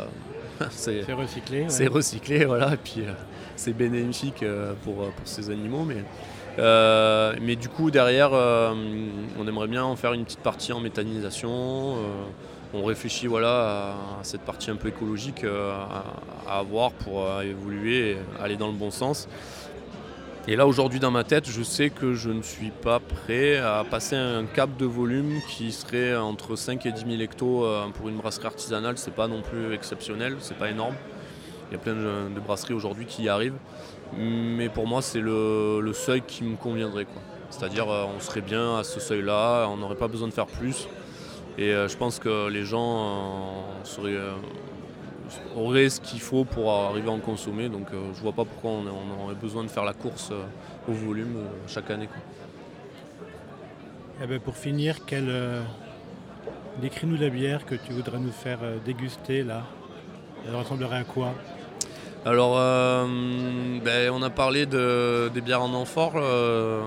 c'est 0.69 1.01
recyclé. 1.11 1.65
C'est 1.67 1.87
recyclé, 1.87 2.45
voilà. 2.45 2.75
Et 2.75 2.77
puis 2.77 3.03
c'est 3.55 3.73
bénéfique 3.73 4.45
pour, 4.83 4.95
pour 4.95 5.27
ces 5.27 5.49
animaux. 5.49 5.83
Mais 5.83 6.05
euh, 6.57 7.35
mais 7.41 7.55
du 7.55 7.69
coup, 7.69 7.91
derrière, 7.91 8.31
euh, 8.33 8.73
on 9.37 9.47
aimerait 9.47 9.67
bien 9.67 9.83
en 9.83 9.95
faire 9.95 10.13
une 10.13 10.25
petite 10.25 10.39
partie 10.39 10.73
en 10.73 10.79
méthanisation. 10.79 11.49
Euh, 11.51 11.97
on 12.73 12.83
réfléchit 12.83 13.27
voilà, 13.27 13.95
à 14.19 14.23
cette 14.23 14.41
partie 14.41 14.69
un 14.69 14.75
peu 14.75 14.89
écologique 14.89 15.43
à, 15.43 16.03
avoir 16.59 16.91
pour 16.91 17.27
évoluer 17.41 18.11
et 18.11 18.17
aller 18.39 18.57
dans 18.57 18.67
le 18.67 18.73
bon 18.73 18.91
sens. 18.91 19.27
Et 20.47 20.55
là, 20.55 20.67
aujourd'hui, 20.67 20.99
dans 20.99 21.09
ma 21.09 21.23
tête, 21.23 21.49
je 21.49 21.63
sais 21.63 21.89
que 21.89 22.13
je 22.13 22.29
ne 22.29 22.43
suis 22.43 22.69
pas 22.69 22.99
prêt 22.99 23.57
à 23.57 23.83
passer 23.89 24.15
un 24.15 24.45
cap 24.45 24.69
de 24.77 24.85
volume 24.85 25.41
qui 25.49 25.71
serait 25.71 26.15
entre 26.15 26.55
5 26.55 26.85
et 26.85 26.91
10 26.91 27.05
000 27.09 27.21
hectos 27.21 27.65
pour 27.95 28.07
une 28.07 28.17
brasserie 28.17 28.45
artisanale. 28.45 28.99
C'est 28.99 29.15
pas 29.15 29.27
non 29.27 29.41
plus 29.41 29.73
exceptionnel, 29.73 30.35
c'est 30.39 30.57
pas 30.57 30.69
énorme. 30.69 30.95
Il 31.71 31.73
y 31.73 31.75
a 31.75 31.79
plein 31.79 31.95
de 31.95 32.39
brasseries 32.39 32.75
aujourd'hui 32.75 33.07
qui 33.07 33.23
y 33.23 33.29
arrivent. 33.29 33.57
Mais 34.17 34.69
pour 34.69 34.87
moi, 34.87 35.01
c'est 35.01 35.21
le, 35.21 35.91
seuil 35.93 36.21
qui 36.21 36.43
me 36.43 36.55
conviendrait. 36.55 37.07
C'est-à-dire, 37.49 37.89
euh, 37.89 38.05
on 38.15 38.19
serait 38.19 38.41
bien 38.41 38.77
à 38.77 38.83
ce 38.83 38.99
seuil-là, 38.99 39.67
on 39.69 39.77
n'aurait 39.77 39.95
pas 39.95 40.07
besoin 40.07 40.27
de 40.27 40.33
faire 40.33 40.47
plus. 40.47 40.87
Et 41.57 41.73
euh, 41.73 41.87
je 41.87 41.97
pense 41.97 42.19
que 42.19 42.47
les 42.47 42.63
gens 42.63 43.65
euh, 44.05 44.33
auraient 45.55 45.89
ce 45.89 45.99
qu'il 45.99 46.21
faut 46.21 46.45
pour 46.45 46.71
arriver 46.71 47.09
à 47.09 47.11
en 47.11 47.19
consommer. 47.19 47.69
Donc 47.69 47.87
je 47.91 48.21
vois 48.21 48.33
pas 48.33 48.45
pourquoi 48.45 48.71
on, 48.71 49.23
aurait 49.23 49.35
besoin 49.35 49.63
de 49.63 49.69
faire 49.69 49.83
la 49.83 49.93
course 49.93 50.31
au 50.87 50.91
volume 50.91 51.37
chaque 51.67 51.89
année. 51.89 52.09
Eh 54.21 54.27
ben, 54.27 54.39
pour 54.39 54.55
finir, 54.55 54.97
décris-nous 56.81 57.17
la 57.17 57.29
bière 57.29 57.65
que 57.65 57.75
tu 57.75 57.93
voudrais 57.93 58.19
nous 58.19 58.31
faire 58.31 58.59
déguster 58.85 59.43
là. 59.43 59.63
Elle 60.47 60.55
ressemblerait 60.55 60.99
à 60.99 61.03
quoi? 61.03 61.33
Alors, 62.25 62.55
euh, 62.57 63.05
ben, 63.83 64.11
on 64.11 64.21
a 64.21 64.29
parlé 64.29 64.65
de, 64.65 65.29
des 65.33 65.39
bières 65.39 65.61
en 65.61 65.73
amphore. 65.73 66.13
Euh, 66.17 66.81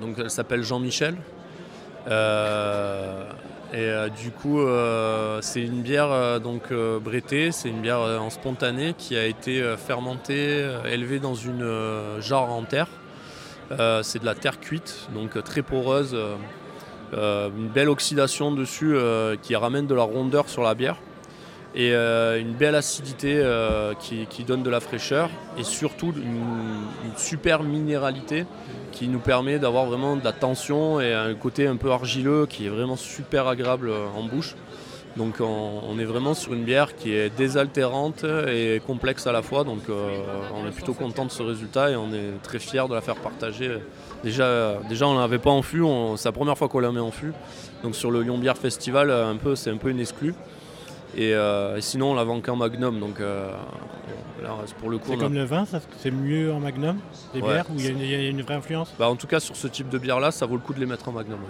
donc, 0.00 0.16
elle 0.18 0.30
s'appelle 0.30 0.62
Jean-Michel. 0.62 1.16
Euh, 2.08 3.24
et 3.74 3.92
du 4.22 4.30
coup, 4.30 4.60
c'est 5.42 5.60
une 5.60 5.82
bière 5.82 6.40
donc 6.40 6.72
brétée, 6.72 7.52
c'est 7.52 7.68
une 7.68 7.82
bière 7.82 8.00
en 8.00 8.30
spontané 8.30 8.94
qui 8.96 9.14
a 9.14 9.26
été 9.26 9.62
fermentée, 9.76 10.66
élevée 10.90 11.18
dans 11.18 11.34
une 11.34 11.70
jarre 12.18 12.50
en 12.50 12.62
terre. 12.62 12.88
c'est 14.02 14.20
de 14.20 14.24
la 14.24 14.34
terre 14.34 14.58
cuite, 14.58 15.10
donc 15.14 15.44
très 15.44 15.60
poreuse, 15.60 16.16
une 17.12 17.68
belle 17.68 17.90
oxydation 17.90 18.52
dessus 18.52 18.96
qui 19.42 19.54
ramène 19.54 19.86
de 19.86 19.94
la 19.94 20.04
rondeur 20.04 20.48
sur 20.48 20.62
la 20.62 20.74
bière 20.74 20.96
et 21.78 21.92
euh, 21.94 22.40
une 22.40 22.54
belle 22.54 22.74
acidité 22.74 23.36
euh, 23.36 23.94
qui, 23.94 24.44
donne 24.44 24.64
de 24.64 24.70
la 24.70 24.80
fraîcheur 24.80 25.30
et 25.56 25.62
surtout 25.62 26.12
une, 26.16 27.12
super 27.16 27.62
minéralité 27.62 28.46
qui 28.90 29.06
nous 29.06 29.20
permet 29.20 29.60
d'avoir 29.60 29.86
vraiment 29.86 30.16
de 30.16 30.24
la 30.24 30.32
tension 30.32 31.00
et 31.00 31.14
un 31.14 31.34
côté 31.34 31.68
un 31.68 31.76
peu 31.76 31.92
argileux 31.92 32.46
qui 32.46 32.66
est 32.66 32.68
vraiment 32.68 32.96
super 32.96 33.46
agréable 33.46 33.90
euh, 33.90 34.06
en 34.16 34.24
bouche. 34.24 34.56
Donc 35.16 35.36
on, 35.40 35.98
est 35.98 36.04
vraiment 36.04 36.34
sur 36.34 36.52
une 36.52 36.62
bière 36.62 36.94
qui 36.94 37.12
est 37.12 37.34
désaltérante 37.36 38.24
et 38.24 38.80
complexe 38.86 39.26
à 39.26 39.32
la 39.32 39.42
fois. 39.42 39.64
Donc 39.64 39.80
on 39.88 40.68
est 40.68 40.70
plutôt 40.70 40.94
content 40.94 41.24
de 41.24 41.30
ce 41.32 41.42
résultat 41.42 41.90
et 41.90 41.96
on 41.96 42.12
est 42.12 42.40
très 42.44 42.60
fier 42.60 42.86
de 42.86 42.94
la 42.94 43.00
faire 43.00 43.16
partager. 43.16 43.78
Déjà, 44.22 44.78
déjà 44.88 45.08
on 45.08 45.14
ne 45.14 45.20
l'avait 45.20 45.40
pas 45.40 45.50
en 45.50 45.62
fût, 45.62 45.82
c'est 46.14 46.28
la 46.28 46.32
première 46.32 46.56
fois 46.56 46.68
qu'on 46.68 46.78
la 46.78 46.92
met 46.92 47.00
en 47.00 47.10
fût. 47.10 47.32
Donc 47.82 47.96
sur 47.96 48.12
le 48.12 48.22
Lyon 48.22 48.38
Bière 48.38 48.58
Festival, 48.58 49.12
c'est 49.56 49.70
un 49.70 49.76
peu 49.76 49.90
une 49.90 49.98
exclue. 49.98 50.34
Euh, 51.16 51.76
et, 51.76 51.80
sinon, 51.80 52.12
on 52.12 52.14
la 52.14 52.24
vend 52.24 52.40
qu'en 52.40 52.56
magnum. 52.56 53.00
Donc, 53.00 53.20
euh, 53.20 53.50
pour 54.78 54.90
le 54.90 54.98
coup. 54.98 55.12
C'est 55.12 55.18
comme 55.18 55.34
le 55.34 55.44
vin, 55.44 55.64
c'est 55.98 56.10
mieux 56.10 56.52
en 56.52 56.60
magnum 56.60 56.98
Les 57.34 57.42
bières 57.42 57.66
Où 57.70 57.78
il 57.78 58.04
y, 58.04 58.14
a 58.14 58.28
une 58.28 58.42
vraie 58.42 58.54
influence? 58.54 58.92
Bah, 58.98 59.08
En 59.08 59.16
tout 59.16 59.26
cas, 59.26 59.40
sur 59.40 59.56
ce 59.56 59.68
type 59.68 59.88
de 59.88 59.98
bière-là, 59.98 60.30
ça 60.30 60.46
vaut 60.46 60.54
le 60.54 60.60
coup 60.60 60.74
de 60.74 60.80
les 60.80 60.86
mettre 60.86 61.08
en 61.08 61.12
magnum. 61.12 61.40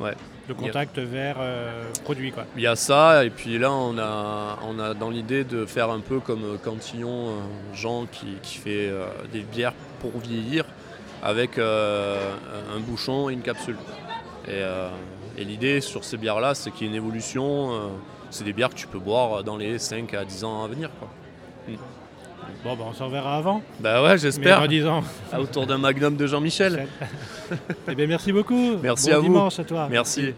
Ouais. 0.00 0.14
Le 0.48 0.54
contact 0.54 0.98
vers 0.98 1.36
euh, 1.40 1.84
produit, 2.04 2.30
quoi. 2.30 2.44
Il 2.54 2.62
y 2.62 2.66
a 2.66 2.76
ça, 2.76 3.24
et 3.24 3.30
puis 3.30 3.58
là, 3.58 3.72
on 3.72 3.98
a, 3.98 4.58
on 4.68 4.78
a 4.78 4.94
dans 4.94 5.10
l'idée 5.10 5.42
de 5.42 5.66
faire 5.66 5.90
un 5.90 6.00
peu 6.00 6.20
comme 6.20 6.58
Cantillon, 6.62 7.32
Jean, 7.74 8.06
qui, 8.06 8.58
fait 8.58 8.90
des 9.32 9.40
bières 9.40 9.72
pour 10.00 10.16
vieillir 10.18 10.64
avec 11.22 11.58
un 11.58 12.80
bouchon 12.80 13.30
et 13.30 13.32
une 13.32 13.42
capsule. 13.42 13.76
Et, 14.46 14.60
et 15.38 15.44
l'idée 15.44 15.80
sur 15.80 16.04
ces 16.04 16.16
bières-là, 16.16 16.54
c'est 16.54 16.70
qu'il 16.70 16.86
y 16.86 16.90
ait 16.90 16.92
une 16.92 16.96
évolution 16.96 17.90
c'est 18.30 18.44
des 18.44 18.52
bières 18.52 18.70
que 18.70 18.74
tu 18.74 18.86
peux 18.86 18.98
boire 18.98 19.42
dans 19.44 19.56
les 19.56 19.78
5 19.78 20.12
à 20.14 20.24
10 20.24 20.44
ans 20.44 20.64
à 20.64 20.68
venir. 20.68 20.90
Quoi. 20.98 21.08
Hmm. 21.68 21.76
Bon, 22.64 22.74
bah 22.76 22.84
on 22.88 22.92
s'en 22.92 23.08
verra 23.08 23.36
avant. 23.36 23.62
Bah 23.80 24.02
ouais, 24.02 24.18
j'espère. 24.18 24.60
Mais 24.60 24.68
10 24.68 24.86
ans. 24.86 25.02
Autour 25.38 25.66
d'un 25.66 25.78
magnum 25.78 26.16
de 26.16 26.26
Jean-Michel. 26.26 26.86
eh 27.88 27.94
bien, 27.94 28.06
merci 28.06 28.32
beaucoup. 28.32 28.76
Merci 28.82 29.10
bon 29.10 29.18
à 29.18 29.20
dimanche 29.20 29.58
à 29.58 29.64
toi. 29.64 29.88
Merci. 29.90 30.34